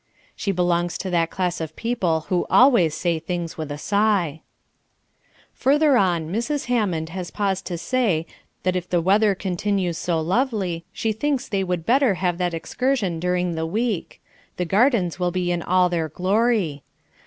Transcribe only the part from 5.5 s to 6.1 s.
Further